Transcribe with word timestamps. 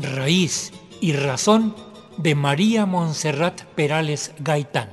Raíz 0.00 0.72
y 1.00 1.12
razón 1.12 1.74
de 2.16 2.34
María 2.34 2.86
Montserrat 2.86 3.62
Perales 3.74 4.32
Gaitán, 4.38 4.88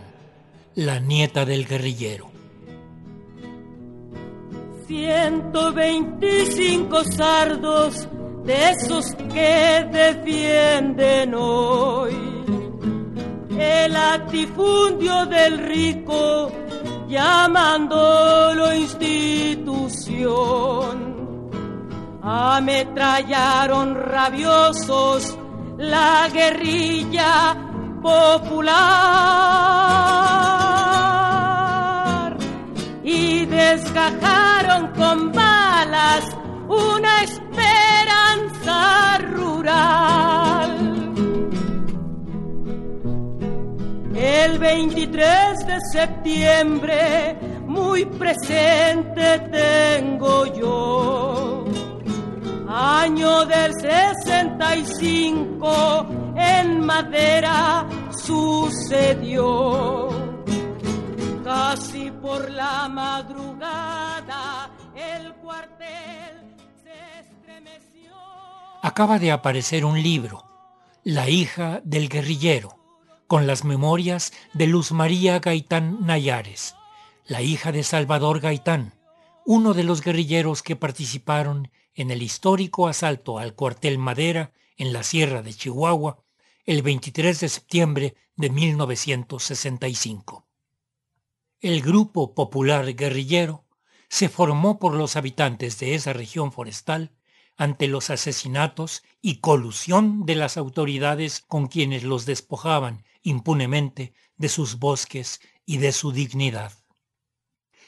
la 0.76 1.00
nieta 1.00 1.46
del 1.46 1.66
guerrillero. 1.66 2.30
125 4.88 7.04
sardos 7.06 8.10
de 8.44 8.72
esos 8.72 9.16
que 9.34 9.88
defienden 9.92 11.34
hoy 11.36 12.33
el 13.60 13.94
latifundio 13.94 15.26
del 15.26 15.58
rico 15.60 16.52
llamándolo 17.08 18.74
institución. 18.74 19.94
Ametrallaron 22.22 23.96
rabiosos 23.96 25.38
la 25.78 26.30
guerrilla 26.34 27.56
popular 28.02 28.74
y 33.04 33.46
desgajaron 33.46 34.88
con 34.94 35.32
balas 35.32 36.24
una 36.68 37.24
esperanza 37.24 39.18
rural. 39.32 40.43
El 44.54 44.60
23 44.60 45.66
de 45.66 45.80
septiembre 45.92 47.36
muy 47.66 48.06
presente 48.06 49.40
tengo 49.52 50.46
yo 50.46 51.66
año 52.68 53.46
del 53.46 53.74
65 53.74 56.06
en 56.38 56.86
madera 56.86 57.88
sucedió. 58.16 60.10
Casi 61.44 62.12
por 62.12 62.52
la 62.52 62.88
madrugada 62.90 64.70
el 64.96 65.34
cuartel 65.34 66.56
se 66.84 66.94
estremeció. 67.22 68.14
Acaba 68.84 69.18
de 69.18 69.32
aparecer 69.32 69.84
un 69.84 70.00
libro, 70.00 70.44
La 71.04 71.28
hija 71.28 71.82
del 71.84 72.08
guerrillero, 72.08 72.83
con 73.34 73.48
las 73.48 73.64
memorias 73.64 74.32
de 74.54 74.68
Luz 74.68 74.92
María 74.92 75.40
Gaitán 75.40 76.06
Nayares, 76.06 76.76
la 77.26 77.42
hija 77.42 77.72
de 77.72 77.82
Salvador 77.82 78.40
Gaitán, 78.40 78.94
uno 79.44 79.74
de 79.74 79.84
los 79.84 80.04
guerrilleros 80.04 80.62
que 80.62 80.76
participaron 80.76 81.72
en 81.96 82.12
el 82.12 82.22
histórico 82.22 82.88
asalto 82.88 83.40
al 83.40 83.56
cuartel 83.56 83.98
Madera 83.98 84.52
en 84.78 84.94
la 84.94 85.02
Sierra 85.02 85.42
de 85.42 85.52
Chihuahua 85.52 86.24
el 86.68 86.84
23 86.84 87.40
de 87.40 87.50
septiembre 87.50 88.16
de 88.36 88.52
1965. 88.52 90.46
El 91.60 91.82
Grupo 91.82 92.36
Popular 92.36 92.94
Guerrillero 92.94 93.66
se 94.10 94.30
formó 94.30 94.78
por 94.78 94.94
los 94.94 95.16
habitantes 95.16 95.80
de 95.80 95.96
esa 95.96 96.14
región 96.14 96.52
forestal 96.52 97.14
ante 97.58 97.88
los 97.88 98.12
asesinatos 98.12 99.02
y 99.24 99.38
colusión 99.38 100.28
de 100.28 100.36
las 100.36 100.56
autoridades 100.56 101.40
con 101.40 101.66
quienes 101.66 102.04
los 102.04 102.28
despojaban 102.28 103.04
impunemente 103.24 104.14
de 104.38 104.50
sus 104.50 104.78
bosques 104.78 105.42
y 105.66 105.78
de 105.78 105.92
su 105.92 106.12
dignidad. 106.12 106.74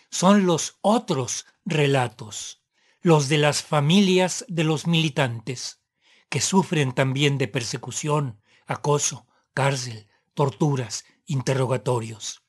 Son 0.10 0.46
los 0.46 0.78
otros 0.82 1.46
relatos 1.66 2.66
los 3.06 3.30
de 3.30 3.38
las 3.38 3.62
familias 3.62 4.44
de 4.48 4.64
los 4.64 4.88
militantes, 4.88 5.80
que 6.28 6.42
sufren 6.42 6.92
también 6.92 7.38
de 7.38 7.48
persecución, 7.48 8.42
acoso, 8.66 9.28
cárcel, 9.54 10.08
torturas, 10.34 11.06
interrogatorios. 11.28 12.42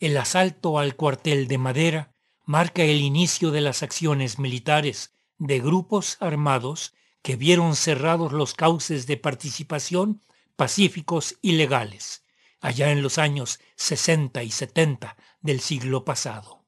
El 0.00 0.16
asalto 0.16 0.78
al 0.78 0.96
cuartel 0.96 1.46
de 1.46 1.58
Madera 1.58 2.14
marca 2.46 2.84
el 2.84 3.02
inicio 3.02 3.50
de 3.50 3.60
las 3.60 3.82
acciones 3.82 4.38
militares 4.38 5.12
de 5.36 5.60
grupos 5.60 6.16
armados 6.20 6.94
que 7.20 7.36
vieron 7.36 7.76
cerrados 7.76 8.32
los 8.32 8.54
cauces 8.54 9.06
de 9.06 9.18
participación 9.18 10.22
pacíficos 10.56 11.36
y 11.42 11.52
legales, 11.52 12.24
allá 12.60 12.90
en 12.90 13.02
los 13.02 13.18
años 13.18 13.60
60 13.76 14.42
y 14.42 14.50
70 14.50 15.16
del 15.40 15.60
siglo 15.60 16.04
pasado. 16.04 16.64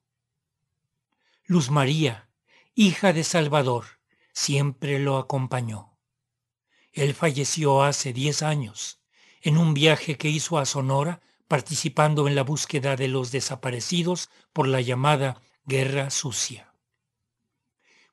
Luz 1.47 1.71
María, 1.71 2.29
hija 2.75 3.13
de 3.13 3.25
Salvador, 3.25 3.87
siempre 4.33 4.99
lo 4.99 5.17
acompañó. 5.17 5.97
Él 6.93 7.15
falleció 7.15 7.83
hace 7.83 8.13
diez 8.13 8.43
años, 8.43 9.01
en 9.41 9.57
un 9.57 9.73
viaje 9.73 10.19
que 10.19 10.29
hizo 10.29 10.59
a 10.59 10.67
Sonora 10.67 11.21
participando 11.49 12.29
en 12.29 12.35
la 12.35 12.43
búsqueda 12.43 12.97
de 12.97 13.09
los 13.09 13.33
desaparecidos 13.33 14.29
por 14.53 14.69
la 14.69 14.83
llamada 14.83 15.41
Guerra 15.65 16.11
Sucia. 16.11 16.75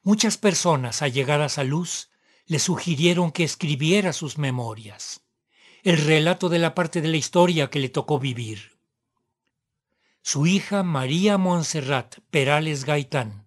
Muchas 0.01 0.37
personas 0.37 1.01
allegadas 1.01 1.57
a 1.57 1.63
Luz 1.63 2.09
le 2.45 2.59
sugirieron 2.59 3.31
que 3.31 3.43
escribiera 3.43 4.13
sus 4.13 4.37
memorias, 4.37 5.24
el 5.85 5.99
relato 5.99 6.49
de 6.49 6.57
la 6.57 6.73
parte 6.73 6.99
de 6.99 7.07
la 7.07 7.17
historia 7.17 7.69
que 7.69 7.79
le 7.79 7.89
tocó 7.89 8.17
vivir. 8.17 8.79
Su 10.23 10.47
hija 10.47 10.81
María 10.81 11.37
Montserrat 11.37 12.15
Perales 12.31 12.85
Gaitán 12.85 13.45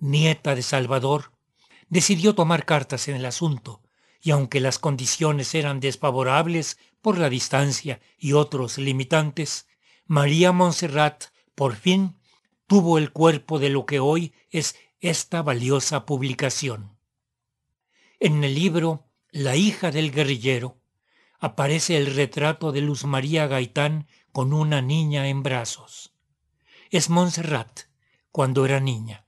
nieta 0.00 0.56
de 0.56 0.62
Salvador, 0.62 1.30
decidió 1.88 2.34
tomar 2.34 2.64
cartas 2.64 3.06
en 3.06 3.14
el 3.14 3.24
asunto, 3.24 3.82
y 4.20 4.32
aunque 4.32 4.58
las 4.58 4.80
condiciones 4.80 5.54
eran 5.54 5.78
desfavorables 5.78 6.76
por 7.00 7.18
la 7.18 7.30
distancia 7.30 8.00
y 8.18 8.32
otros 8.32 8.78
limitantes, 8.78 9.68
María 10.06 10.50
Montserrat 10.50 11.26
por 11.54 11.76
fin 11.76 12.16
tuvo 12.66 12.98
el 12.98 13.12
cuerpo 13.12 13.60
de 13.60 13.70
lo 13.70 13.86
que 13.86 14.00
hoy 14.00 14.34
es 14.50 14.74
esta 14.98 15.40
valiosa 15.40 16.04
publicación. 16.04 16.98
En 18.18 18.42
el 18.42 18.56
libro 18.56 19.06
La 19.30 19.54
hija 19.54 19.92
del 19.92 20.10
guerrillero 20.10 20.80
aparece 21.38 21.96
el 21.96 22.14
retrato 22.14 22.72
de 22.72 22.80
Luz 22.80 23.04
María 23.04 23.46
Gaitán 23.46 24.06
con 24.32 24.52
una 24.52 24.82
niña 24.82 25.28
en 25.28 25.42
brazos. 25.42 26.12
Es 26.90 27.10
Montserrat 27.10 27.82
cuando 28.30 28.64
era 28.64 28.80
niña. 28.80 29.26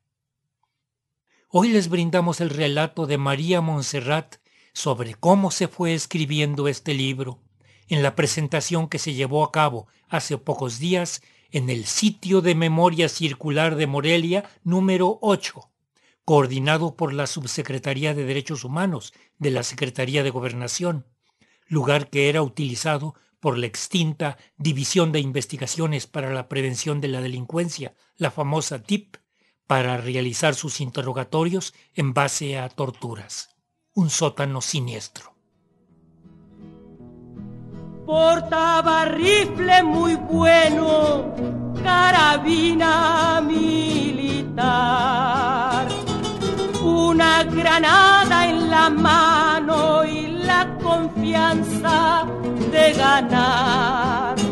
Hoy 1.49 1.69
les 1.69 1.89
brindamos 1.89 2.41
el 2.41 2.51
relato 2.51 3.07
de 3.07 3.19
María 3.19 3.61
Montserrat 3.61 4.37
sobre 4.75 5.15
cómo 5.15 5.51
se 5.51 5.67
fue 5.67 5.95
escribiendo 5.95 6.69
este 6.69 6.95
libro 6.95 7.41
en 7.89 8.03
la 8.03 8.15
presentación 8.15 8.89
que 8.89 8.99
se 8.99 9.15
llevó 9.15 9.45
a 9.45 9.51
cabo 9.51 9.89
hace 10.09 10.37
pocos 10.39 10.79
días 10.79 11.23
en 11.51 11.71
el 11.71 11.87
sitio 11.87 12.43
de 12.43 12.55
memoria 12.55 13.09
circular 13.09 13.77
de 13.77 13.87
Morelia 13.87 14.51
número 14.63 15.19
8, 15.23 15.71
coordinado 16.25 16.97
por 16.97 17.15
la 17.15 17.27
Subsecretaría 17.27 18.15
de 18.15 18.25
Derechos 18.25 18.65
Humanos 18.65 19.15
de 19.39 19.51
la 19.51 19.63
Secretaría 19.63 20.23
de 20.23 20.31
Gobernación, 20.31 21.07
lugar 21.69 22.11
que 22.11 22.29
era 22.29 22.43
utilizado 22.43 23.15
por 23.41 23.57
la 23.57 23.67
extinta 23.67 24.37
División 24.57 25.13
de 25.13 25.21
Investigaciones 25.21 26.07
para 26.07 26.33
la 26.33 26.49
Prevención 26.49 27.01
de 27.01 27.09
la 27.09 27.21
Delincuencia, 27.21 27.95
la 28.17 28.31
famosa 28.31 28.83
TIP, 28.83 29.17
para 29.67 29.99
realizar 29.99 30.55
sus 30.55 30.81
interrogatorios 30.81 31.75
en 31.95 32.15
base 32.15 32.59
a 32.59 32.69
torturas. 32.69 33.51
Un 33.95 34.11
sótano 34.11 34.61
siniestro. 34.61 35.35
Portaba 38.07 39.05
rifle 39.05 39.83
muy 39.83 40.17
bueno, 40.17 41.35
carabina 41.83 43.43
militar, 43.43 44.57
una 46.83 47.45
granada 47.45 48.49
en 48.49 48.71
la 48.71 48.89
mano 48.89 50.07
y 50.07 50.38
confianza 50.83 52.27
de 52.73 52.93
ganar 52.93 54.49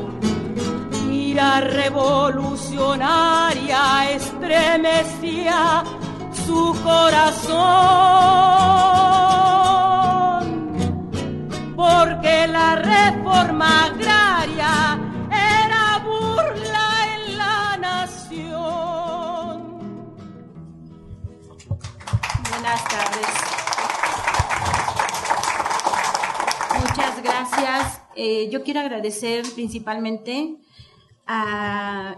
revolucionaria 1.61 4.11
estremecía 4.13 5.85
su 6.47 6.75
corazón, 6.83 7.59
porque 11.77 12.47
la 12.47 12.77
reforma 12.77 13.87
agraria 13.87 14.99
era 15.31 15.99
burla 16.05 17.15
en 17.15 17.39
la 17.39 17.77
nación. 17.77 18.57
Buenas 22.51 22.85
tardes. 22.85 23.27
Muchas 26.81 27.23
gracias. 27.23 28.01
Eh, 28.17 28.49
yo 28.51 28.63
quiero 28.63 28.81
agradecer 28.81 29.45
principalmente 29.55 30.57
a 31.27 32.17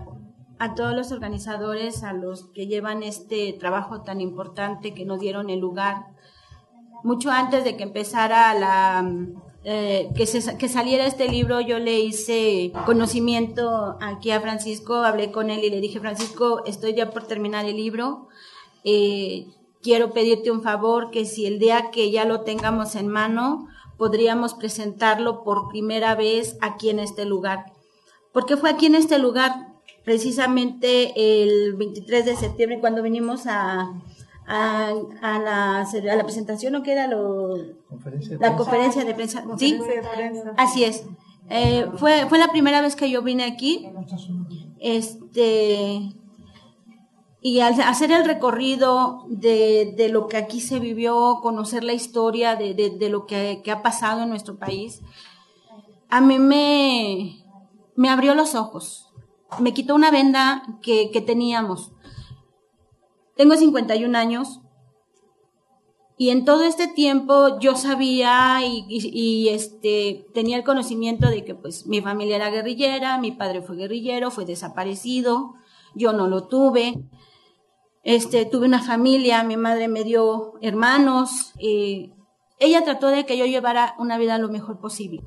todos 0.76 0.94
los 0.94 1.12
organizadores, 1.12 2.02
a 2.02 2.12
los 2.12 2.46
que 2.46 2.66
llevan 2.66 3.02
este 3.02 3.52
trabajo 3.54 4.02
tan 4.02 4.20
importante 4.20 4.94
que 4.94 5.04
nos 5.04 5.20
dieron 5.20 5.50
el 5.50 5.60
lugar. 5.60 6.06
Mucho 7.04 7.30
antes 7.30 7.64
de 7.64 7.76
que 7.76 7.84
empezara 7.84 8.54
la, 8.54 9.08
eh, 9.64 10.10
que 10.16 10.68
saliera 10.68 11.04
este 11.04 11.28
libro, 11.28 11.60
yo 11.60 11.78
le 11.78 12.00
hice 12.00 12.72
conocimiento 12.86 13.98
aquí 14.00 14.30
a 14.30 14.40
Francisco, 14.40 14.94
hablé 14.94 15.30
con 15.30 15.50
él 15.50 15.64
y 15.64 15.70
le 15.70 15.80
dije, 15.80 16.00
Francisco, 16.00 16.64
estoy 16.64 16.94
ya 16.94 17.10
por 17.10 17.24
terminar 17.24 17.64
el 17.66 17.76
libro. 17.76 18.28
Eh, 18.84 19.46
quiero 19.82 20.12
pedirte 20.12 20.50
un 20.50 20.62
favor, 20.62 21.10
que 21.10 21.24
si 21.24 21.46
el 21.46 21.58
día 21.58 21.90
que 21.90 22.10
ya 22.10 22.24
lo 22.24 22.42
tengamos 22.42 22.94
en 22.94 23.08
mano, 23.08 23.66
podríamos 23.98 24.54
presentarlo 24.54 25.42
por 25.42 25.68
primera 25.68 26.14
vez 26.14 26.56
aquí 26.62 26.88
en 26.88 27.00
este 27.00 27.24
lugar. 27.26 27.72
Porque 28.32 28.56
fue 28.56 28.70
aquí 28.70 28.86
en 28.86 28.94
este 28.94 29.18
lugar, 29.18 29.74
precisamente 30.04 31.12
el 31.42 31.74
23 31.74 32.24
de 32.24 32.36
septiembre, 32.36 32.80
cuando 32.80 33.02
vinimos 33.02 33.46
a, 33.46 33.92
a, 34.46 34.94
la, 35.20 35.80
a 35.80 36.16
la 36.16 36.24
presentación, 36.24 36.76
¿o 36.76 36.82
qué 36.82 36.92
era 36.92 37.08
lo? 37.08 37.56
la 38.40 38.56
conferencia 38.56 39.04
de 39.04 39.14
prensa. 39.14 39.44
¿Sí? 39.58 39.78
Así 40.56 40.84
es. 40.84 41.04
Eh, 41.50 41.86
fue, 41.96 42.26
fue 42.28 42.38
la 42.38 42.48
primera 42.48 42.80
vez 42.80 42.94
que 42.94 43.10
yo 43.10 43.22
vine 43.22 43.44
aquí. 43.44 43.88
Este, 44.78 46.12
y 47.40 47.60
al 47.60 47.80
hacer 47.80 48.10
el 48.10 48.24
recorrido 48.24 49.24
de, 49.28 49.94
de, 49.96 50.08
lo 50.08 50.26
que 50.26 50.36
aquí 50.36 50.60
se 50.60 50.80
vivió, 50.80 51.38
conocer 51.40 51.84
la 51.84 51.92
historia 51.92 52.56
de, 52.56 52.74
de, 52.74 53.08
lo 53.08 53.26
que, 53.26 53.60
que, 53.62 53.70
ha 53.70 53.82
pasado 53.82 54.22
en 54.22 54.28
nuestro 54.28 54.58
país, 54.58 55.02
a 56.08 56.20
mí 56.20 56.38
me, 56.38 57.44
me 57.94 58.08
abrió 58.08 58.34
los 58.34 58.54
ojos, 58.54 59.10
me 59.60 59.72
quitó 59.72 59.94
una 59.94 60.10
venda 60.10 60.64
que, 60.82 61.10
que 61.10 61.20
teníamos. 61.20 61.92
Tengo 63.36 63.54
51 63.54 64.18
años 64.18 64.60
y 66.16 66.30
en 66.30 66.44
todo 66.44 66.64
este 66.64 66.88
tiempo 66.88 67.60
yo 67.60 67.76
sabía 67.76 68.58
y, 68.66 68.84
y, 68.88 69.10
y, 69.12 69.48
este, 69.50 70.26
tenía 70.34 70.56
el 70.56 70.64
conocimiento 70.64 71.28
de 71.28 71.44
que 71.44 71.54
pues 71.54 71.86
mi 71.86 72.00
familia 72.00 72.34
era 72.34 72.50
guerrillera, 72.50 73.18
mi 73.18 73.30
padre 73.30 73.62
fue 73.62 73.76
guerrillero, 73.76 74.32
fue 74.32 74.44
desaparecido, 74.44 75.54
yo 75.94 76.12
no 76.12 76.26
lo 76.26 76.48
tuve. 76.48 77.04
Este, 78.08 78.46
tuve 78.46 78.64
una 78.64 78.82
familia, 78.82 79.42
mi 79.42 79.58
madre 79.58 79.86
me 79.86 80.02
dio 80.02 80.54
hermanos. 80.62 81.52
Eh, 81.58 82.10
ella 82.58 82.82
trató 82.82 83.08
de 83.08 83.26
que 83.26 83.36
yo 83.36 83.44
llevara 83.44 83.96
una 83.98 84.16
vida 84.16 84.38
lo 84.38 84.48
mejor 84.48 84.80
posible. 84.80 85.22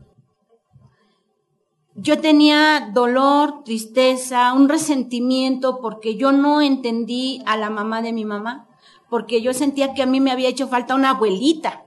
Yo 1.93 2.19
tenía 2.19 2.89
dolor, 2.91 3.63
tristeza, 3.63 4.53
un 4.53 4.67
resentimiento 4.67 5.79
porque 5.79 6.15
yo 6.15 6.31
no 6.31 6.59
entendí 6.59 7.43
a 7.45 7.55
la 7.55 7.69
mamá 7.69 8.01
de 8.01 8.13
mi 8.13 8.25
mamá, 8.25 8.67
porque 9.11 9.43
yo 9.43 9.53
sentía 9.53 9.93
que 9.93 10.01
a 10.01 10.07
mí 10.07 10.19
me 10.19 10.31
había 10.31 10.49
hecho 10.49 10.67
falta 10.67 10.95
una 10.95 11.11
abuelita, 11.11 11.85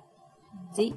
¿sí? 0.76 0.94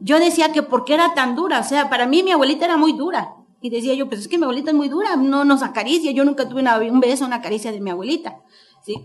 Yo 0.00 0.18
decía 0.18 0.50
que 0.50 0.64
porque 0.64 0.94
era 0.94 1.14
tan 1.14 1.36
dura, 1.36 1.60
o 1.60 1.62
sea, 1.62 1.88
para 1.88 2.08
mí 2.08 2.24
mi 2.24 2.32
abuelita 2.32 2.64
era 2.64 2.76
muy 2.76 2.94
dura. 2.94 3.36
Y 3.60 3.70
decía 3.70 3.94
yo, 3.94 4.08
pues 4.08 4.22
es 4.22 4.28
que 4.28 4.38
mi 4.38 4.42
abuelita 4.42 4.72
es 4.72 4.76
muy 4.76 4.88
dura, 4.88 5.14
no 5.14 5.44
nos 5.44 5.62
acaricia, 5.62 6.10
yo 6.10 6.24
nunca 6.24 6.48
tuve 6.48 6.64
un 6.90 6.98
beso, 6.98 7.24
una 7.24 7.40
caricia 7.40 7.70
de 7.70 7.80
mi 7.80 7.90
abuelita, 7.90 8.40
¿sí? 8.82 9.04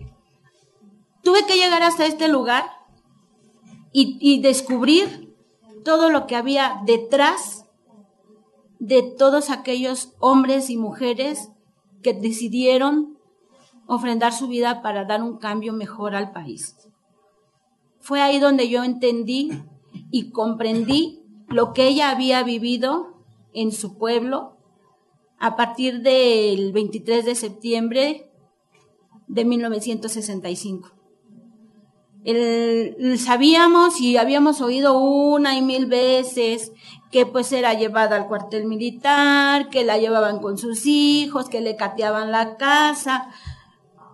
Tuve 1.22 1.46
que 1.46 1.56
llegar 1.56 1.82
hasta 1.82 2.06
este 2.06 2.28
lugar 2.28 2.64
y, 3.94 4.40
descubrir 4.40 5.34
todo 5.84 6.10
lo 6.10 6.26
que 6.26 6.36
había 6.36 6.80
detrás 6.86 7.66
de 8.78 9.02
todos 9.02 9.50
aquellos 9.50 10.14
hombres 10.18 10.70
y 10.70 10.76
mujeres 10.76 11.50
que 12.02 12.14
decidieron 12.14 13.18
ofrendar 13.86 14.32
su 14.32 14.48
vida 14.48 14.80
para 14.80 15.04
dar 15.04 15.22
un 15.22 15.36
cambio 15.36 15.72
mejor 15.72 16.14
al 16.14 16.32
país. 16.32 16.76
Fue 18.00 18.22
ahí 18.22 18.40
donde 18.40 18.68
yo 18.68 18.82
entendí 18.82 19.62
y 20.10 20.30
comprendí 20.30 21.22
lo 21.48 21.74
que 21.74 21.86
ella 21.86 22.10
había 22.10 22.42
vivido 22.42 23.22
en 23.52 23.72
su 23.72 23.98
pueblo 23.98 24.56
a 25.38 25.54
partir 25.54 26.00
del 26.00 26.72
23 26.72 27.26
de 27.26 27.34
septiembre 27.34 28.32
de 29.28 29.44
1965 29.44 31.01
sabíamos 33.16 34.00
y 34.00 34.16
habíamos 34.16 34.60
oído 34.60 34.98
una 34.98 35.56
y 35.56 35.62
mil 35.62 35.86
veces 35.86 36.72
que 37.10 37.26
pues 37.26 37.52
era 37.52 37.74
llevada 37.74 38.16
al 38.16 38.28
cuartel 38.28 38.66
militar, 38.66 39.68
que 39.68 39.84
la 39.84 39.98
llevaban 39.98 40.38
con 40.38 40.56
sus 40.56 40.86
hijos, 40.86 41.48
que 41.48 41.60
le 41.60 41.76
cateaban 41.76 42.30
la 42.30 42.56
casa, 42.56 43.28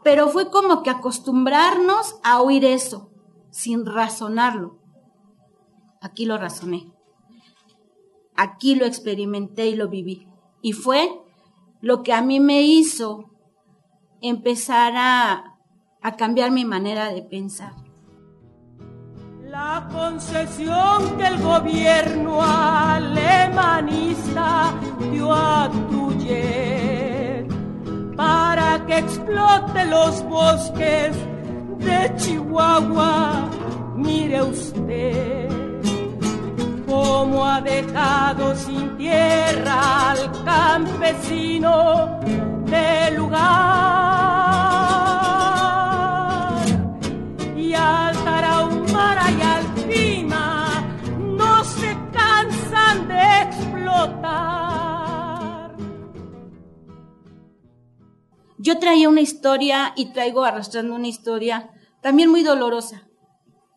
pero 0.03 0.29
fue 0.29 0.51
como 0.51 0.83
que 0.83 0.91
acostumbrarnos 0.91 2.17
a 2.25 2.41
oír 2.41 2.65
eso, 2.65 3.11
sin 3.51 3.87
razonarlo. 3.87 4.79
Aquí 6.01 6.25
lo 6.25 6.39
razoné, 6.39 6.93
aquí 8.35 8.75
lo 8.75 8.87
experimenté 8.87 9.69
y 9.69 9.77
lo 9.77 9.89
viví. 9.89 10.27
Y 10.63 10.73
fue 10.73 11.09
lo 11.81 12.03
que 12.03 12.13
a 12.13 12.23
mí 12.23 12.41
me 12.41 12.63
hizo 12.63 13.31
empezar 14.21 14.95
a 14.97 16.17
cambiar 16.17 16.51
mi 16.51 16.65
manera 16.65 17.13
de 17.13 17.23
pensar. 17.23 17.88
La 19.61 19.83
concesión 19.93 21.17
que 21.19 21.27
el 21.27 21.39
gobierno 21.43 22.41
alemanista 22.41 23.93
dio 25.11 25.35
a 25.35 25.69
Tuyer 25.91 27.45
para 28.17 28.87
que 28.87 28.99
explote 28.99 29.85
los 29.87 30.23
bosques 30.29 31.17
de 31.79 32.13
Chihuahua, 32.19 33.51
mire 33.97 34.43
usted 34.43 35.49
cómo 36.87 37.45
ha 37.45 37.61
dejado 37.61 38.55
sin 38.55 38.97
tierra 38.97 40.11
al 40.11 40.45
campesino 40.45 42.21
del 42.67 43.17
lugar 43.17 44.48
Yo 58.69 58.79
traía 58.79 59.09
una 59.09 59.23
historia 59.23 59.95
y 59.97 60.13
traigo 60.13 60.45
arrastrando 60.45 60.95
una 60.95 61.09
historia 61.09 61.71
también 62.03 62.29
muy 62.29 62.43
dolorosa. 62.43 63.09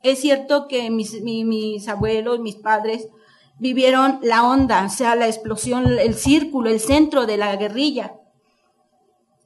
Es 0.04 0.20
cierto 0.20 0.68
que 0.68 0.90
mis, 0.90 1.88
abuelos, 1.88 2.42
mis 2.42 2.58
padres, 2.58 3.08
vivieron 3.58 4.20
la 4.22 4.44
onda, 4.44 4.84
o 4.84 4.90
sea, 4.90 5.16
la 5.16 5.28
explosión, 5.28 5.98
el 5.98 6.14
círculo, 6.14 6.70
el 6.70 6.82
centro 6.82 7.26
de 7.26 7.38
la 7.38 7.56
guerrilla. 7.56 8.18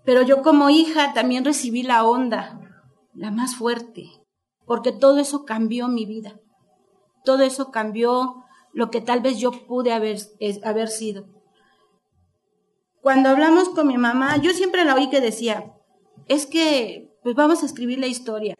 Pero 0.03 0.23
yo 0.23 0.41
como 0.41 0.71
hija 0.71 1.13
también 1.13 1.45
recibí 1.45 1.83
la 1.83 2.05
onda, 2.05 2.59
la 3.13 3.29
más 3.29 3.55
fuerte, 3.55 4.09
porque 4.65 4.91
todo 4.91 5.19
eso 5.19 5.45
cambió 5.45 5.87
mi 5.87 6.07
vida. 6.07 6.39
Todo 7.23 7.43
eso 7.43 7.69
cambió 7.69 8.43
lo 8.73 8.89
que 8.89 8.99
tal 8.99 9.19
vez 9.19 9.37
yo 9.37 9.51
pude 9.67 9.93
haber, 9.93 10.17
haber 10.63 10.87
sido. 10.87 11.34
Cuando 13.05 13.29
hablamos 13.29 13.69
con 13.69 13.85
mi 13.85 13.99
mamá, 13.99 14.37
yo 14.37 14.49
siempre 14.49 14.83
la 14.83 14.95
oí 14.95 15.11
que 15.11 15.21
decía, 15.21 15.71
es 16.27 16.47
que, 16.47 17.15
pues 17.21 17.35
vamos 17.35 17.61
a 17.61 17.67
escribir 17.67 17.99
la 17.99 18.07
historia. 18.07 18.55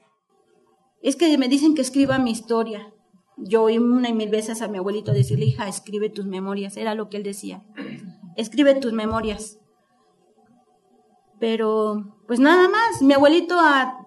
Es 1.02 1.16
que 1.16 1.36
me 1.40 1.48
dicen 1.48 1.74
que 1.74 1.82
escriba 1.82 2.20
mi 2.20 2.30
historia. 2.30 2.94
Yo 3.38 3.64
oí 3.64 3.80
una 3.80 4.10
y 4.10 4.14
mil 4.14 4.30
veces 4.30 4.62
a 4.62 4.68
mi 4.68 4.78
abuelito 4.78 5.14
decirle, 5.14 5.46
hija, 5.46 5.68
escribe 5.68 6.12
tus 6.12 6.28
memorias. 6.28 6.78
Era 6.78 6.94
lo 6.94 7.10
que 7.10 7.18
él 7.18 7.24
decía. 7.24 7.64
Escribe 8.36 8.76
tus 8.76 8.94
memorias. 8.94 9.58
Pero, 11.40 12.16
pues 12.28 12.40
nada 12.40 12.70
más, 12.70 13.02
mi 13.02 13.16
abuelito 13.16 13.58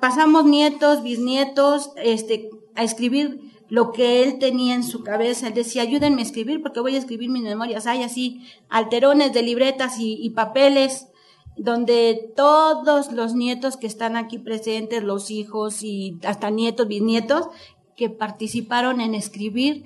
pasamos 0.00 0.44
nietos, 0.44 1.02
bisnietos, 1.02 1.90
este, 1.96 2.48
a 2.76 2.84
escribir 2.84 3.40
lo 3.68 3.92
que 3.92 4.22
él 4.22 4.38
tenía 4.38 4.74
en 4.74 4.84
su 4.84 5.02
cabeza. 5.02 5.48
Él 5.48 5.54
decía, 5.54 5.82
ayúdenme 5.82 6.22
a 6.22 6.24
escribir 6.24 6.62
porque 6.62 6.80
voy 6.80 6.94
a 6.94 6.98
escribir 6.98 7.30
mis 7.30 7.42
memorias. 7.42 7.86
Hay 7.86 8.02
así 8.02 8.46
alterones 8.68 9.32
de 9.32 9.42
libretas 9.42 9.96
y, 9.98 10.30
papeles 10.30 11.08
donde 11.56 12.32
todos 12.36 13.12
los 13.12 13.34
nietos 13.34 13.76
que 13.76 13.88
están 13.88 14.16
aquí 14.16 14.38
presentes, 14.38 15.02
los 15.02 15.30
hijos 15.30 15.82
y 15.82 16.18
hasta 16.24 16.50
nietos, 16.50 16.86
bisnietos, 16.86 17.48
que 17.96 18.08
participaron 18.08 19.00
en 19.00 19.14
escribir 19.14 19.84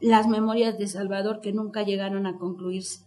las 0.00 0.26
memorias 0.26 0.76
de 0.76 0.88
Salvador 0.88 1.40
que 1.40 1.52
nunca 1.52 1.84
llegaron 1.84 2.26
a 2.26 2.36
concluirse 2.36 3.04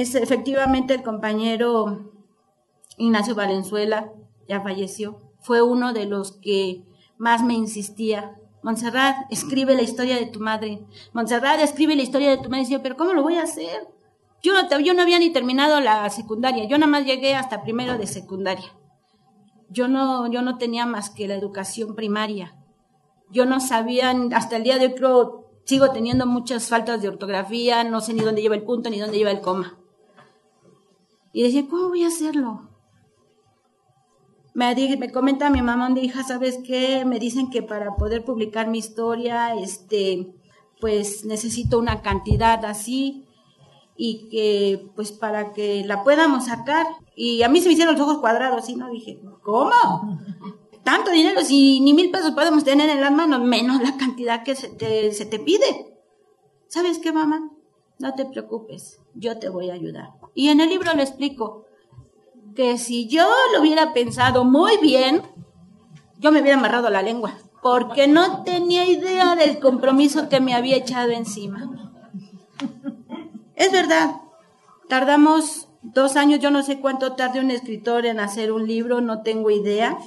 es 0.00 0.14
efectivamente 0.14 0.94
el 0.94 1.02
compañero 1.02 2.12
Ignacio 2.98 3.34
Valenzuela, 3.34 4.12
ya 4.48 4.60
falleció, 4.60 5.20
fue 5.40 5.60
uno 5.60 5.92
de 5.92 6.06
los 6.06 6.32
que 6.32 6.84
más 7.18 7.42
me 7.42 7.54
insistía. 7.54 8.36
Montserrat, 8.62 9.30
escribe 9.30 9.74
la 9.74 9.82
historia 9.82 10.16
de 10.16 10.26
tu 10.26 10.40
madre. 10.40 10.80
Montserrat, 11.12 11.60
escribe 11.60 11.94
la 11.94 12.02
historia 12.02 12.30
de 12.30 12.38
tu 12.38 12.44
madre. 12.48 12.60
Y 12.60 12.64
decía, 12.64 12.82
pero 12.82 12.96
¿cómo 12.96 13.12
lo 13.12 13.22
voy 13.22 13.36
a 13.36 13.42
hacer? 13.42 13.88
Yo 14.42 14.52
no, 14.52 14.80
yo 14.80 14.94
no 14.94 15.02
había 15.02 15.18
ni 15.18 15.30
terminado 15.30 15.80
la 15.80 16.08
secundaria, 16.10 16.64
yo 16.68 16.78
nada 16.78 16.90
más 16.90 17.04
llegué 17.04 17.34
hasta 17.34 17.62
primero 17.62 17.98
de 17.98 18.06
secundaria. 18.06 18.72
Yo 19.68 19.88
no, 19.88 20.30
yo 20.30 20.42
no 20.42 20.58
tenía 20.58 20.86
más 20.86 21.10
que 21.10 21.28
la 21.28 21.34
educación 21.34 21.94
primaria. 21.94 22.54
Yo 23.30 23.44
no 23.44 23.60
sabía, 23.60 24.14
hasta 24.32 24.56
el 24.56 24.62
día 24.62 24.78
de 24.78 24.86
hoy 24.86 24.94
creo, 24.94 25.50
sigo 25.64 25.90
teniendo 25.90 26.24
muchas 26.24 26.68
faltas 26.68 27.02
de 27.02 27.08
ortografía, 27.08 27.84
no 27.84 28.00
sé 28.00 28.14
ni 28.14 28.20
dónde 28.20 28.40
lleva 28.40 28.54
el 28.54 28.62
punto 28.62 28.88
ni 28.88 28.98
dónde 28.98 29.18
lleva 29.18 29.32
el 29.32 29.40
coma. 29.40 29.76
Y 31.32 31.42
decía, 31.42 31.66
¿cómo 31.68 31.88
voy 31.88 32.04
a 32.04 32.08
hacerlo? 32.08 32.67
Me, 34.58 34.96
me 34.96 35.12
comenta 35.12 35.50
mi 35.50 35.62
mamá, 35.62 35.88
de 35.90 36.00
hija, 36.00 36.24
¿sabes 36.24 36.58
qué? 36.66 37.04
Me 37.04 37.20
dicen 37.20 37.48
que 37.48 37.62
para 37.62 37.94
poder 37.94 38.24
publicar 38.24 38.66
mi 38.66 38.78
historia, 38.78 39.54
este, 39.54 40.34
pues 40.80 41.24
necesito 41.24 41.78
una 41.78 42.02
cantidad 42.02 42.64
así 42.64 43.24
y 43.96 44.28
que 44.30 44.90
pues 44.96 45.12
para 45.12 45.52
que 45.52 45.84
la 45.84 46.02
podamos 46.02 46.46
sacar. 46.46 46.88
Y 47.14 47.44
a 47.44 47.48
mí 47.48 47.60
se 47.60 47.68
me 47.68 47.74
hicieron 47.74 47.94
los 47.94 48.02
ojos 48.02 48.18
cuadrados 48.18 48.68
y 48.68 48.74
no 48.74 48.90
dije, 48.90 49.20
¿cómo? 49.44 50.18
Tanto 50.82 51.12
dinero, 51.12 51.44
si 51.44 51.78
ni 51.78 51.94
mil 51.94 52.10
pesos 52.10 52.32
podemos 52.32 52.64
tener 52.64 52.90
en 52.90 53.00
las 53.00 53.12
manos, 53.12 53.40
menos 53.42 53.80
la 53.80 53.96
cantidad 53.96 54.42
que 54.42 54.56
se 54.56 54.70
te, 54.70 55.12
se 55.12 55.24
te 55.24 55.38
pide. 55.38 56.00
¿Sabes 56.66 56.98
qué, 56.98 57.12
mamá? 57.12 57.48
No 58.00 58.12
te 58.16 58.24
preocupes, 58.24 58.98
yo 59.14 59.38
te 59.38 59.50
voy 59.50 59.70
a 59.70 59.74
ayudar. 59.74 60.14
Y 60.34 60.48
en 60.48 60.58
el 60.58 60.68
libro 60.68 60.92
le 60.94 61.04
explico 61.04 61.67
que 62.54 62.78
si 62.78 63.08
yo 63.08 63.28
lo 63.52 63.60
hubiera 63.60 63.92
pensado 63.92 64.44
muy 64.44 64.76
bien, 64.78 65.22
yo 66.18 66.32
me 66.32 66.40
hubiera 66.40 66.58
amarrado 66.58 66.90
la 66.90 67.02
lengua, 67.02 67.34
porque 67.62 68.08
no 68.08 68.42
tenía 68.42 68.86
idea 68.86 69.36
del 69.36 69.58
compromiso 69.58 70.28
que 70.28 70.40
me 70.40 70.54
había 70.54 70.76
echado 70.76 71.10
encima. 71.10 71.70
Es 73.54 73.72
verdad, 73.72 74.16
tardamos 74.88 75.68
dos 75.82 76.16
años, 76.16 76.40
yo 76.40 76.50
no 76.50 76.62
sé 76.62 76.80
cuánto 76.80 77.14
tarde 77.14 77.40
un 77.40 77.50
escritor 77.50 78.06
en 78.06 78.20
hacer 78.20 78.52
un 78.52 78.66
libro, 78.66 79.00
no 79.00 79.22
tengo 79.22 79.50
idea, 79.50 79.98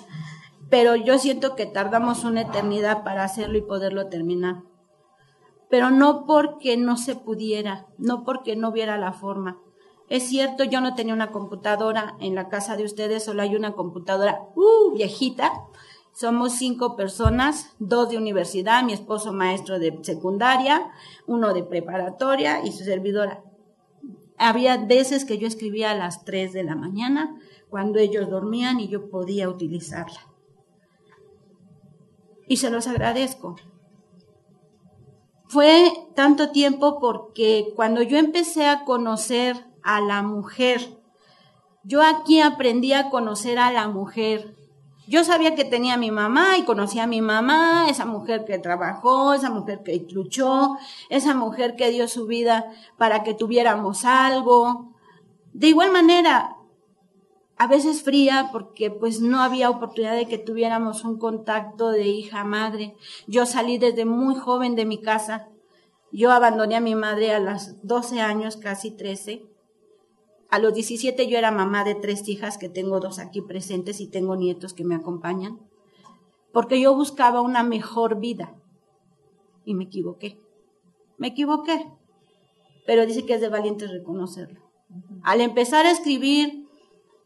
pero 0.69 0.95
yo 0.95 1.17
siento 1.19 1.55
que 1.55 1.65
tardamos 1.65 2.23
una 2.23 2.41
eternidad 2.41 3.03
para 3.03 3.23
hacerlo 3.23 3.57
y 3.57 3.61
poderlo 3.61 4.07
terminar. 4.07 4.63
Pero 5.69 5.89
no 5.89 6.25
porque 6.25 6.77
no 6.77 6.97
se 6.97 7.15
pudiera, 7.15 7.87
no 7.97 8.23
porque 8.23 8.55
no 8.55 8.69
hubiera 8.69 8.97
la 8.97 9.13
forma. 9.13 9.59
Es 10.11 10.27
cierto, 10.27 10.65
yo 10.65 10.81
no 10.81 10.93
tenía 10.93 11.13
una 11.13 11.31
computadora 11.31 12.17
en 12.19 12.35
la 12.35 12.49
casa 12.49 12.75
de 12.75 12.83
ustedes, 12.83 13.23
solo 13.23 13.43
hay 13.43 13.55
una 13.55 13.71
computadora 13.71 14.41
uh, 14.55 14.93
viejita. 14.93 15.53
Somos 16.11 16.51
cinco 16.55 16.97
personas, 16.97 17.73
dos 17.79 18.09
de 18.09 18.17
universidad, 18.17 18.83
mi 18.83 18.91
esposo 18.91 19.31
maestro 19.31 19.79
de 19.79 19.97
secundaria, 20.01 20.91
uno 21.27 21.53
de 21.53 21.63
preparatoria 21.63 22.61
y 22.65 22.73
su 22.73 22.83
servidora. 22.83 23.41
Había 24.37 24.75
veces 24.79 25.23
que 25.23 25.37
yo 25.37 25.47
escribía 25.47 25.91
a 25.91 25.95
las 25.95 26.25
3 26.25 26.51
de 26.51 26.65
la 26.65 26.75
mañana, 26.75 27.39
cuando 27.69 27.97
ellos 27.97 28.29
dormían 28.29 28.81
y 28.81 28.89
yo 28.89 29.09
podía 29.09 29.47
utilizarla. 29.47 30.27
Y 32.49 32.57
se 32.57 32.69
los 32.69 32.85
agradezco. 32.87 33.55
Fue 35.47 35.89
tanto 36.15 36.51
tiempo 36.51 36.99
porque 36.99 37.71
cuando 37.77 38.01
yo 38.01 38.17
empecé 38.17 38.67
a 38.67 38.83
conocer 38.83 39.70
a 39.83 40.01
la 40.01 40.21
mujer, 40.21 40.97
yo 41.83 42.01
aquí 42.01 42.41
aprendí 42.41 42.93
a 42.93 43.09
conocer 43.09 43.59
a 43.59 43.71
la 43.71 43.87
mujer 43.87 44.55
yo 45.11 45.25
sabía 45.25 45.55
que 45.55 45.65
tenía 45.65 45.95
a 45.95 45.97
mi 45.97 46.09
mamá 46.09 46.57
y 46.57 46.63
conocía 46.63 47.03
a 47.03 47.07
mi 47.07 47.21
mamá, 47.21 47.87
esa 47.89 48.05
mujer 48.05 48.45
que 48.45 48.59
trabajó, 48.59 49.33
esa 49.33 49.49
mujer 49.49 49.81
que 49.83 50.07
luchó, 50.09 50.77
esa 51.09 51.33
mujer 51.33 51.75
que 51.75 51.91
dio 51.91 52.07
su 52.07 52.27
vida 52.27 52.71
para 52.97 53.21
que 53.21 53.33
tuviéramos 53.33 54.05
algo. 54.05 54.93
De 55.51 55.67
igual 55.67 55.91
manera, 55.91 56.55
a 57.57 57.67
veces 57.67 58.03
fría 58.03 58.51
porque 58.53 58.89
pues 58.89 59.19
no 59.19 59.41
había 59.41 59.69
oportunidad 59.69 60.15
de 60.15 60.29
que 60.29 60.37
tuviéramos 60.37 61.03
un 61.03 61.17
contacto 61.17 61.89
de 61.89 62.07
hija 62.07 62.45
madre. 62.45 62.95
Yo 63.27 63.45
salí 63.45 63.77
desde 63.77 64.05
muy 64.05 64.35
joven 64.35 64.75
de 64.75 64.85
mi 64.85 65.01
casa. 65.01 65.49
Yo 66.13 66.31
abandoné 66.31 66.77
a 66.77 66.79
mi 66.79 66.95
madre 66.95 67.33
a 67.33 67.39
los 67.39 67.85
12 67.85 68.21
años, 68.21 68.55
casi 68.55 68.91
13. 68.91 69.50
A 70.51 70.59
los 70.59 70.73
17 70.73 71.27
yo 71.27 71.37
era 71.37 71.49
mamá 71.51 71.83
de 71.83 71.95
tres 71.95 72.27
hijas, 72.27 72.57
que 72.57 72.69
tengo 72.69 72.99
dos 72.99 73.19
aquí 73.19 73.41
presentes 73.41 74.01
y 74.01 74.07
tengo 74.07 74.35
nietos 74.35 74.73
que 74.73 74.83
me 74.83 74.95
acompañan, 74.95 75.59
porque 76.51 76.79
yo 76.79 76.93
buscaba 76.93 77.41
una 77.41 77.63
mejor 77.63 78.19
vida. 78.19 78.53
Y 79.63 79.73
me 79.73 79.85
equivoqué. 79.85 80.39
Me 81.17 81.27
equivoqué. 81.27 81.87
Pero 82.85 83.05
dice 83.05 83.25
que 83.25 83.35
es 83.35 83.41
de 83.41 83.47
valientes 83.47 83.89
reconocerlo. 83.89 84.61
Al 85.23 85.39
empezar 85.39 85.85
a 85.85 85.91
escribir, 85.91 86.67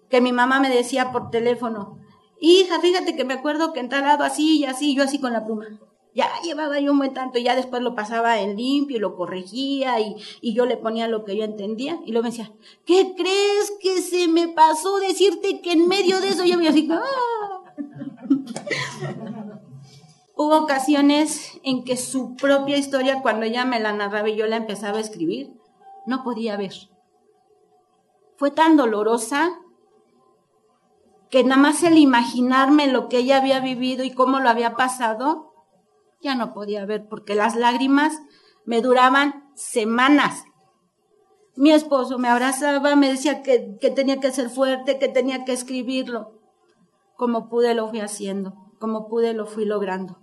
que 0.08 0.22
mi 0.22 0.32
mamá 0.32 0.60
me 0.60 0.70
decía 0.70 1.12
por 1.12 1.32
teléfono, 1.32 1.98
hija, 2.39 2.79
fíjate 2.79 3.15
que 3.15 3.25
me 3.25 3.34
acuerdo 3.34 3.74
que 3.74 3.79
en 3.79 3.89
tal 3.89 4.03
lado 4.03 4.24
así 4.24 4.60
y 4.60 4.65
así, 4.65 4.96
yo 4.96 5.03
así 5.03 5.20
con 5.20 5.34
la 5.34 5.46
pluma 5.46 5.79
ya 6.15 6.31
llevaba 6.43 6.79
yo 6.79 6.93
un 6.93 6.98
buen 6.98 7.13
tanto, 7.13 7.38
ya 7.39 7.55
después 7.57 7.84
lo 7.84 7.93
pasaba 7.93 8.39
en 8.39 8.55
limpio 8.55 8.95
y 8.95 9.01
lo 9.01 9.17
corregía 9.17 10.00
y, 10.00 10.15
yo 10.53 10.65
le 10.65 10.77
ponía 10.77 11.10
lo 11.10 11.25
que 11.25 11.36
yo 11.36 11.43
entendía 11.43 12.00
y 12.05 12.13
luego 12.13 12.24
me 12.24 12.29
decía, 12.29 12.53
¿qué 12.86 13.13
crees 13.17 13.74
que 13.81 14.01
se 14.01 14.29
me 14.29 14.48
pasó 14.48 15.00
decirte 15.00 15.62
que 15.62 15.74
en 15.74 15.89
medio 15.89 16.22
de 16.22 16.29
eso 16.29 16.45
yo 16.45 16.57
me 16.57 16.69
así, 16.69 16.88
¡ah! 16.89 17.03
Hubo 20.38 20.57
ocasiones 20.57 21.60
en 21.63 21.84
que 21.84 21.98
su 21.98 22.36
propia 22.36 22.77
historia, 22.77 23.22
cuando 23.22 23.45
ella 23.45 23.65
me 23.65 23.79
la 23.79 23.91
narraba 23.91 24.29
y 24.29 24.38
yo 24.38 24.48
la 24.48 24.55
empezaba 24.55 24.98
a 24.98 25.01
escribir, 25.01 25.53
no 26.05 26.24
podía 26.24 26.55
ver. 26.55 26.74
Fue 28.38 28.51
tan 28.51 28.77
dolorosa 28.77 29.60
que 31.29 31.43
nada 31.43 31.62
más 31.62 31.84
el 31.84 31.98
imaginarme 31.98 32.88
lo 32.88 33.10
que 33.10 33.17
ella 33.17 33.38
había 33.38 33.60
vivido 33.60 34.03
y 34.05 34.12
cómo 34.12 34.39
lo 34.39 34.50
había 34.50 34.75
pasado, 34.75 35.55
ya 36.25 36.36
no 36.36 36.53
podía 36.53 36.86
ver 36.86 37.08
porque 37.08 37.36
las 37.36 37.55
lágrimas 37.55 38.20
me 38.65 38.82
duraban 38.82 39.51
semanas. 39.55 40.44
Mi 41.55 41.72
esposo 41.72 42.17
me 42.17 42.27
abrazaba, 42.27 42.96
me 42.96 43.10
decía 43.10 43.44
que, 43.44 43.77
que, 43.79 43.91
tenía 43.91 44.20
que 44.20 44.32
ser 44.32 44.50
fuerte, 44.50 45.00
que 45.00 45.08
tenía 45.08 45.46
que 45.46 45.53
escribirlo. 45.53 46.41
Como 47.15 47.48
pude 47.48 47.75
lo 47.75 47.88
fui 47.88 48.01
haciendo, 48.01 48.55
como 48.79 49.08
pude 49.08 49.34
lo 49.34 49.46
fui 49.46 49.65
logrando. 49.65 50.20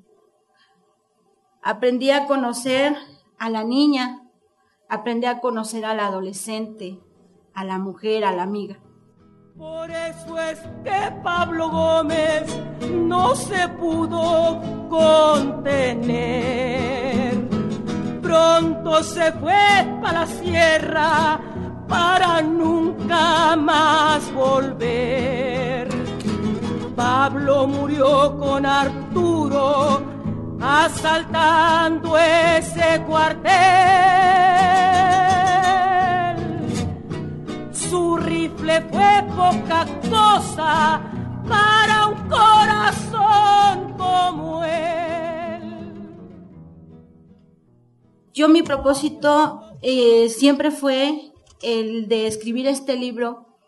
Aprendí 1.62 2.10
a 2.10 2.26
conocer 2.26 2.96
a 3.38 3.48
la 3.48 3.62
niña, 3.62 4.28
aprendí 4.88 5.26
a 5.26 5.40
conocer 5.40 5.84
al 5.84 6.00
adolescente, 6.00 7.00
a 7.54 7.64
la 7.64 7.78
mujer, 7.78 8.24
a 8.24 8.32
la 8.32 8.42
amiga. 8.42 8.80
Por 9.62 9.88
eso 9.92 10.38
es 10.40 10.58
que 10.82 11.12
Pablo 11.22 11.70
Gómez 11.70 12.52
no 12.90 13.36
se 13.36 13.68
pudo 13.68 14.60
contener. 14.90 16.18
Pronto 18.20 19.04
se 19.04 19.30
fue 19.34 19.86
para 20.02 20.22
la 20.22 20.26
sierra 20.26 21.40
para 21.86 22.42
nunca 22.42 23.54
más 23.54 24.34
volver. 24.34 25.86
Pablo 26.96 27.68
murió 27.68 28.36
con 28.38 28.66
Arturo 28.66 30.02
asaltando 30.60 32.18
ese 32.18 33.00
cuartel 33.06 34.02
su 37.92 38.16
rifle 38.16 38.80
fue 38.90 39.22
poca 39.36 39.86
cosa 40.08 41.02
para 41.46 42.06
un 42.06 42.26
corazón 42.26 43.92
como 43.98 44.64
él. 44.64 45.60
Yo 48.32 48.48
mi 48.48 48.62
propósito 48.62 49.60
eh, 49.82 50.30
siempre 50.30 50.70
fue 50.70 51.34
el 51.60 52.08
de 52.08 52.26
escribir 52.26 52.66
este 52.66 52.96
libro, 52.96 53.58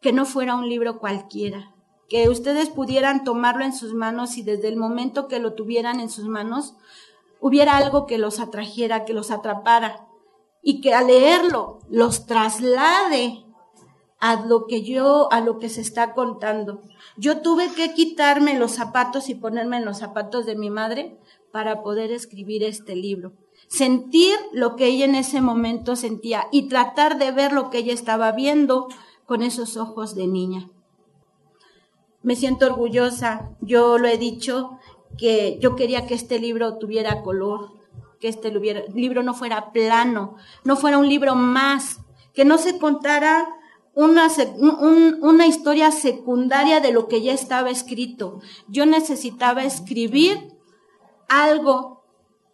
que 0.00 0.12
no 0.12 0.26
fuera 0.26 0.54
un 0.54 0.68
libro 0.68 1.00
cualquiera, 1.00 1.74
que 2.08 2.28
ustedes 2.28 2.68
pudieran 2.68 3.24
tomarlo 3.24 3.64
en 3.64 3.72
sus 3.72 3.94
manos 3.94 4.36
y 4.36 4.44
desde 4.44 4.68
el 4.68 4.76
momento 4.76 5.26
que 5.26 5.40
lo 5.40 5.54
tuvieran 5.54 5.98
en 5.98 6.08
sus 6.08 6.26
manos, 6.28 6.76
hubiera 7.40 7.76
algo 7.76 8.06
que 8.06 8.18
los 8.18 8.38
atrajera, 8.38 9.04
que 9.04 9.12
los 9.12 9.32
atrapara 9.32 10.06
y 10.62 10.80
que 10.80 10.94
al 10.94 11.08
leerlo 11.08 11.80
los 11.88 12.26
traslade 12.26 13.45
a 14.18 14.46
lo 14.46 14.66
que 14.66 14.82
yo, 14.82 15.32
a 15.32 15.40
lo 15.40 15.58
que 15.58 15.68
se 15.68 15.80
está 15.80 16.14
contando. 16.14 16.82
Yo 17.16 17.42
tuve 17.42 17.72
que 17.72 17.92
quitarme 17.94 18.58
los 18.58 18.72
zapatos 18.72 19.28
y 19.28 19.34
ponerme 19.34 19.78
en 19.78 19.84
los 19.84 19.98
zapatos 19.98 20.46
de 20.46 20.56
mi 20.56 20.70
madre 20.70 21.18
para 21.52 21.82
poder 21.82 22.12
escribir 22.12 22.62
este 22.62 22.96
libro. 22.96 23.32
Sentir 23.68 24.36
lo 24.52 24.76
que 24.76 24.86
ella 24.86 25.04
en 25.04 25.14
ese 25.14 25.40
momento 25.40 25.96
sentía 25.96 26.46
y 26.52 26.68
tratar 26.68 27.18
de 27.18 27.32
ver 27.32 27.52
lo 27.52 27.70
que 27.70 27.78
ella 27.78 27.92
estaba 27.92 28.32
viendo 28.32 28.88
con 29.26 29.42
esos 29.42 29.76
ojos 29.76 30.14
de 30.14 30.26
niña. 30.26 30.70
Me 32.22 32.36
siento 32.36 32.66
orgullosa, 32.66 33.50
yo 33.60 33.98
lo 33.98 34.08
he 34.08 34.18
dicho, 34.18 34.78
que 35.16 35.58
yo 35.60 35.76
quería 35.76 36.06
que 36.06 36.14
este 36.14 36.38
libro 36.38 36.78
tuviera 36.78 37.22
color, 37.22 37.72
que 38.20 38.28
este 38.28 38.50
libro 38.50 39.22
no 39.22 39.34
fuera 39.34 39.72
plano, 39.72 40.36
no 40.64 40.76
fuera 40.76 40.98
un 40.98 41.08
libro 41.08 41.34
más, 41.34 42.00
que 42.34 42.44
no 42.44 42.58
se 42.58 42.78
contara 42.78 43.48
una, 43.96 44.28
una 45.22 45.46
historia 45.46 45.90
secundaria 45.90 46.80
de 46.80 46.92
lo 46.92 47.08
que 47.08 47.22
ya 47.22 47.32
estaba 47.32 47.70
escrito. 47.70 48.40
Yo 48.68 48.84
necesitaba 48.84 49.64
escribir 49.64 50.52
algo 51.28 52.04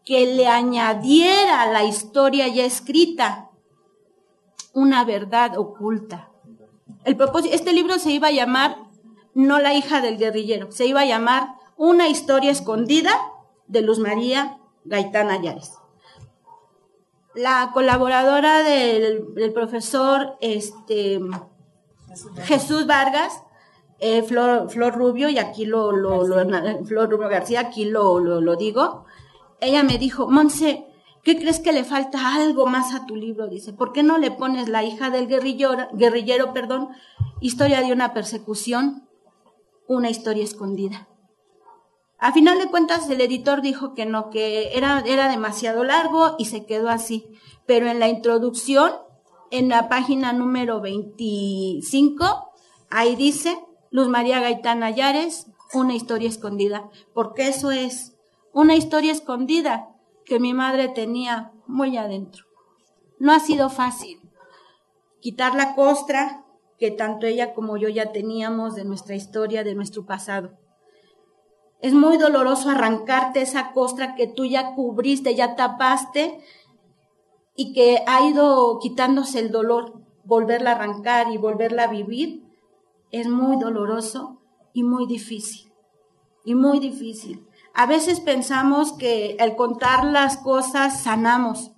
que 0.04 0.34
le 0.34 0.46
añadiera 0.46 1.62
a 1.62 1.66
la 1.66 1.84
historia 1.84 2.46
ya 2.46 2.64
escrita 2.64 3.50
una 4.72 5.04
verdad 5.04 5.58
oculta. 5.58 6.30
El 7.04 7.16
propósito, 7.16 7.54
este 7.54 7.72
libro 7.72 7.98
se 7.98 8.12
iba 8.12 8.28
a 8.28 8.32
llamar 8.32 8.78
No 9.34 9.58
la 9.58 9.74
hija 9.74 10.00
del 10.00 10.18
guerrillero, 10.18 10.70
se 10.70 10.86
iba 10.86 11.00
a 11.00 11.06
llamar 11.06 11.56
Una 11.76 12.08
historia 12.08 12.52
escondida 12.52 13.20
de 13.66 13.82
Luz 13.82 13.98
María 13.98 14.58
Gaitán 14.84 15.30
Ayares 15.30 15.81
la 17.34 17.70
colaboradora 17.72 18.62
del, 18.62 19.52
profesor 19.52 20.36
este, 20.40 21.20
Jesús 22.44 22.86
Vargas, 22.86 23.42
eh, 23.98 24.22
Flor, 24.22 24.68
Flor, 24.70 24.94
Rubio, 24.94 25.28
y 25.28 25.38
aquí 25.38 25.64
lo, 25.64 25.92
lo, 25.92 26.24
Flor 26.84 27.10
Rubio 27.10 27.28
García, 27.28 27.60
aquí 27.60 27.84
lo, 27.84 28.18
lo, 28.18 28.56
digo, 28.56 29.04
ella 29.60 29.82
me 29.82 29.98
dijo, 29.98 30.28
Monse, 30.28 30.86
¿qué 31.22 31.38
crees 31.38 31.60
que 31.60 31.72
le 31.72 31.84
falta 31.84 32.34
algo 32.34 32.66
más 32.66 32.94
a 32.94 33.06
tu 33.06 33.16
libro? 33.16 33.46
Dice, 33.48 33.72
¿por 33.72 33.92
qué 33.92 34.02
no 34.02 34.18
le 34.18 34.30
pones 34.30 34.68
la 34.68 34.82
hija 34.82 35.10
del 35.10 35.28
guerrillero, 35.28 35.88
guerrillero, 35.92 36.52
perdón, 36.52 36.88
historia 37.40 37.80
de 37.80 37.92
una 37.92 38.12
persecución, 38.12 39.08
una 39.86 40.10
historia 40.10 40.44
escondida? 40.44 41.08
A 42.22 42.30
final 42.30 42.60
de 42.60 42.68
cuentas, 42.68 43.10
el 43.10 43.20
editor 43.20 43.62
dijo 43.62 43.94
que 43.94 44.06
no, 44.06 44.30
que 44.30 44.76
era, 44.78 45.02
era 45.04 45.28
demasiado 45.28 45.82
largo 45.82 46.36
y 46.38 46.44
se 46.44 46.64
quedó 46.64 46.88
así. 46.88 47.26
Pero 47.66 47.88
en 47.88 47.98
la 47.98 48.06
introducción, 48.06 48.92
en 49.50 49.68
la 49.68 49.88
página 49.88 50.32
número 50.32 50.80
25, 50.80 52.52
ahí 52.90 53.16
dice 53.16 53.58
Luz 53.90 54.06
María 54.06 54.38
Gaitán 54.38 54.84
Ayares, 54.84 55.48
una 55.74 55.96
historia 55.96 56.28
escondida. 56.28 56.88
Porque 57.12 57.48
eso 57.48 57.72
es 57.72 58.16
una 58.52 58.76
historia 58.76 59.10
escondida 59.10 59.88
que 60.24 60.38
mi 60.38 60.54
madre 60.54 60.88
tenía 60.90 61.50
muy 61.66 61.96
adentro. 61.96 62.44
No 63.18 63.32
ha 63.32 63.40
sido 63.40 63.68
fácil 63.68 64.20
quitar 65.18 65.56
la 65.56 65.74
costra 65.74 66.44
que 66.78 66.92
tanto 66.92 67.26
ella 67.26 67.52
como 67.52 67.78
yo 67.78 67.88
ya 67.88 68.12
teníamos 68.12 68.76
de 68.76 68.84
nuestra 68.84 69.16
historia, 69.16 69.64
de 69.64 69.74
nuestro 69.74 70.06
pasado. 70.06 70.62
Es 71.82 71.94
muy 71.94 72.16
doloroso 72.16 72.70
arrancarte 72.70 73.42
esa 73.42 73.72
costra 73.72 74.14
que 74.14 74.28
tú 74.28 74.44
ya 74.44 74.76
cubriste, 74.76 75.34
ya 75.34 75.56
tapaste 75.56 76.40
y 77.56 77.72
que 77.72 78.04
ha 78.06 78.24
ido 78.24 78.78
quitándose 78.78 79.40
el 79.40 79.50
dolor, 79.50 80.00
volverla 80.24 80.70
a 80.70 80.74
arrancar 80.76 81.32
y 81.32 81.38
volverla 81.38 81.84
a 81.84 81.88
vivir. 81.88 82.44
Es 83.10 83.26
muy 83.26 83.58
doloroso 83.58 84.40
y 84.72 84.84
muy 84.84 85.06
difícil. 85.06 85.72
Y 86.44 86.54
muy 86.54 86.78
difícil. 86.78 87.48
A 87.74 87.86
veces 87.86 88.20
pensamos 88.20 88.92
que 88.92 89.36
al 89.40 89.56
contar 89.56 90.04
las 90.04 90.36
cosas 90.36 91.02
sanamos 91.02 91.72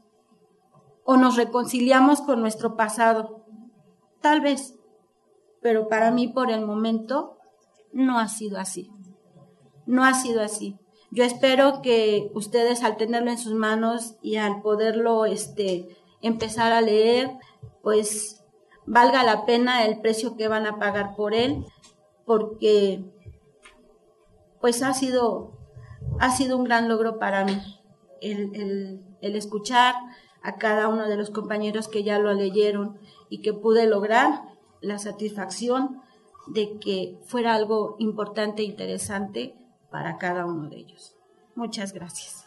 o 1.04 1.16
nos 1.16 1.36
reconciliamos 1.36 2.20
con 2.20 2.42
nuestro 2.42 2.76
pasado. 2.76 3.46
Tal 4.20 4.42
vez, 4.42 4.78
pero 5.62 5.88
para 5.88 6.10
mí 6.10 6.28
por 6.28 6.50
el 6.50 6.66
momento 6.66 7.38
no 7.90 8.18
ha 8.18 8.28
sido 8.28 8.58
así. 8.58 8.90
No 9.86 10.04
ha 10.04 10.14
sido 10.14 10.42
así. 10.42 10.76
Yo 11.10 11.22
espero 11.22 11.80
que 11.80 12.30
ustedes 12.34 12.82
al 12.82 12.96
tenerlo 12.96 13.30
en 13.30 13.38
sus 13.38 13.54
manos 13.54 14.16
y 14.20 14.36
al 14.36 14.62
poderlo 14.62 15.26
este, 15.26 15.88
empezar 16.22 16.72
a 16.72 16.80
leer, 16.80 17.30
pues 17.82 18.42
valga 18.86 19.22
la 19.22 19.46
pena 19.46 19.84
el 19.84 20.00
precio 20.00 20.36
que 20.36 20.48
van 20.48 20.66
a 20.66 20.78
pagar 20.78 21.14
por 21.14 21.34
él, 21.34 21.64
porque 22.26 23.04
pues 24.60 24.82
ha 24.82 24.92
sido, 24.94 25.52
ha 26.18 26.30
sido 26.30 26.56
un 26.56 26.64
gran 26.64 26.88
logro 26.88 27.18
para 27.18 27.44
mí 27.44 27.60
el, 28.20 29.00
el 29.20 29.36
escuchar 29.36 29.94
a 30.42 30.56
cada 30.56 30.88
uno 30.88 31.08
de 31.08 31.16
los 31.16 31.30
compañeros 31.30 31.88
que 31.88 32.02
ya 32.02 32.18
lo 32.18 32.32
leyeron 32.34 32.98
y 33.28 33.40
que 33.40 33.52
pude 33.52 33.86
lograr 33.86 34.42
la 34.80 34.98
satisfacción 34.98 36.02
de 36.46 36.78
que 36.78 37.18
fuera 37.24 37.54
algo 37.54 37.96
importante 37.98 38.62
e 38.62 38.66
interesante 38.66 39.54
para 39.94 40.18
cada 40.18 40.44
uno 40.44 40.68
de 40.68 40.76
ellos. 40.78 41.16
Muchas 41.54 41.92
gracias. 41.92 42.44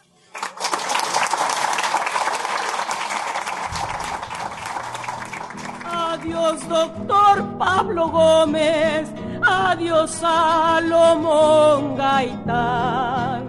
Adiós, 5.82 6.68
doctor 6.68 7.56
Pablo 7.56 8.10
Gómez. 8.10 9.08
Adiós, 9.40 10.10
Salomón 10.10 11.96
Gaitán. 11.96 13.48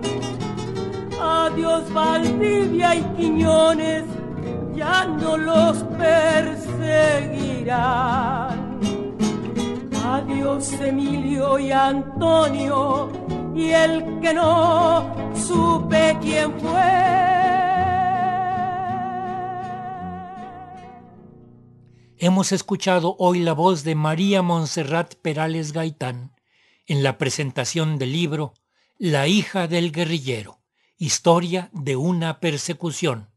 Adiós, 1.21 1.91
Valdivia 1.91 2.95
y 2.95 3.03
Quiñones. 3.17 4.05
Ya 4.75 5.03
no 5.03 5.35
los 5.35 5.83
perseguirán. 5.99 8.79
Adiós, 10.05 10.71
Emilio 10.79 11.59
y 11.59 11.73
Antonio 11.73 13.18
y 13.59 13.73
el 13.73 14.21
que 14.21 14.33
no 14.33 15.13
supe 15.35 16.17
quién 16.21 16.57
fue. 16.59 17.09
Hemos 22.17 22.51
escuchado 22.53 23.15
hoy 23.19 23.39
la 23.39 23.53
voz 23.53 23.83
de 23.83 23.95
María 23.95 24.41
Montserrat 24.41 25.15
Perales 25.15 25.73
Gaitán 25.73 26.33
en 26.87 27.03
la 27.03 27.17
presentación 27.17 27.97
del 27.97 28.13
libro 28.13 28.53
La 28.97 29.27
hija 29.27 29.67
del 29.67 29.91
guerrillero, 29.91 30.61
historia 30.97 31.69
de 31.73 31.97
una 31.97 32.39
persecución, 32.39 33.29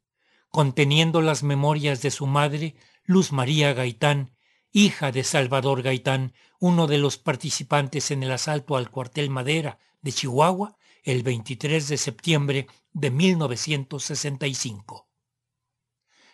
conteniendo 0.51 1.21
las 1.21 1.43
memorias 1.43 2.01
de 2.01 2.13
su 2.13 2.27
madre, 2.27 2.77
Luz 3.05 3.33
María 3.33 3.73
Gaitán, 3.73 4.37
hija 4.71 5.11
de 5.11 5.25
Salvador 5.25 5.83
Gaitán, 5.83 6.33
uno 6.61 6.87
de 6.87 6.99
los 6.99 7.19
participantes 7.19 8.13
en 8.13 8.23
el 8.23 8.31
asalto 8.31 8.77
al 8.77 8.91
cuartel 8.91 9.29
Madera 9.29 9.79
de 10.03 10.13
Chihuahua 10.13 10.77
el 11.03 11.23
23 11.23 11.89
de 11.89 11.97
septiembre 11.97 12.67
de 12.93 13.11
1965. 13.11 15.09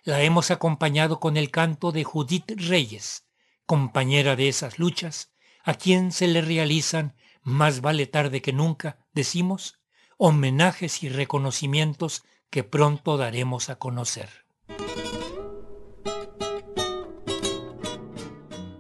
La 0.03 0.23
hemos 0.23 0.51
acompañado 0.51 1.21
con 1.21 1.37
el 1.37 1.51
canto 1.51 1.93
de 1.93 2.05
Judith 2.05 2.51
Reyes, 2.57 3.27
compañera 3.67 4.37
de 4.37 4.49
esas 4.49 4.79
luchas, 4.79 5.33
a 5.65 5.75
quien 5.75 6.13
se 6.13 6.29
le 6.29 6.41
realizan, 6.41 7.15
más 7.43 7.81
vale 7.81 8.07
tarde 8.07 8.43
que 8.43 8.53
nunca, 8.53 8.99
decimos, 9.13 9.79
homenajes 10.17 11.03
y 11.03 11.09
reconocimientos 11.09 12.25
que 12.51 12.65
pronto 12.65 13.17
daremos 13.17 13.71
a 13.71 13.77
conocer. 13.77 14.29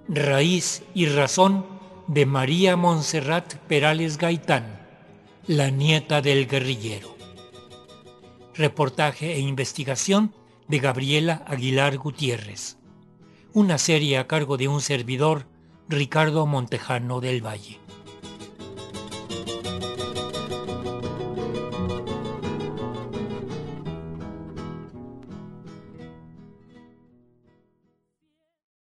Raíz 0.09 0.83
y 0.95 1.07
razón 1.07 1.78
de 2.09 2.25
María 2.25 2.75
Montserrat 2.75 3.55
Perales 3.69 4.17
Gaitán 4.17 4.81
la 5.47 5.71
nieta 5.71 6.23
del 6.23 6.47
guerrillero. 6.47 7.15
Reportaje 8.55 9.35
e 9.35 9.41
investigación 9.41 10.35
de 10.69 10.79
Gabriela 10.79 11.45
Aguilar 11.47 11.99
Gutiérrez. 11.99 12.79
Una 13.53 13.77
serie 13.77 14.17
a 14.17 14.27
cargo 14.27 14.57
de 14.57 14.69
un 14.69 14.81
servidor, 14.81 15.47
Ricardo 15.87 16.47
Montejano 16.47 17.21
del 17.21 17.45
Valle. 17.45 17.79